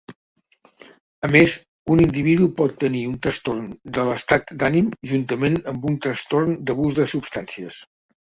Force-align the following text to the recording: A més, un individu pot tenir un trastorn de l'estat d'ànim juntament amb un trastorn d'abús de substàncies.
A 1.25 1.27
més, 1.33 1.57
un 1.95 1.99
individu 2.05 2.47
pot 2.61 2.73
tenir 2.83 3.01
un 3.09 3.13
trastorn 3.25 3.67
de 3.97 4.05
l'estat 4.07 4.49
d'ànim 4.63 4.87
juntament 5.11 5.59
amb 5.73 5.87
un 5.91 5.99
trastorn 6.07 6.57
d'abús 6.71 6.99
de 7.01 7.07
substàncies. 7.13 7.79